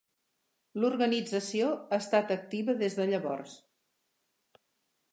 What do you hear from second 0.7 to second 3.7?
L'organització ha estat activa des de llavors.